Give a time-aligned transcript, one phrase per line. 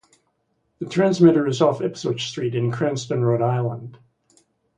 [0.79, 3.99] The transmitter is off Ipswich Street in Cranston, Rhode Island.